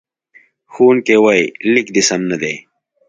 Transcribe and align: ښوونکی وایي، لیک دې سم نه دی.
ښوونکی 0.73 1.17
وایي، 1.23 1.45
لیک 1.73 1.87
دې 1.95 2.01
سم 2.09 2.21
نه 2.31 2.37
دی. 2.41 2.55